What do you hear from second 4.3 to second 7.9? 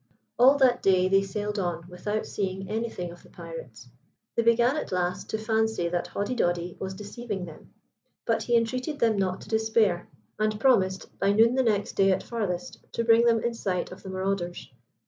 They began to last to fancy that Hoddidoddi was deceiving them;